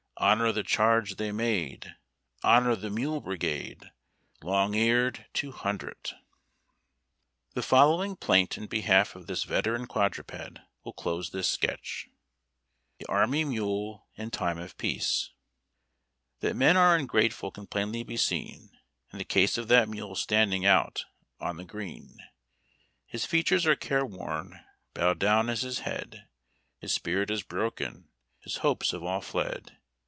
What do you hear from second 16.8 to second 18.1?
ungrateful can plainly